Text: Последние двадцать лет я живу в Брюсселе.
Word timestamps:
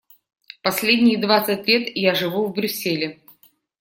Последние 0.63 1.19
двадцать 1.19 1.67
лет 1.67 1.87
я 1.95 2.15
живу 2.15 2.47
в 2.47 2.53
Брюсселе. 2.53 3.19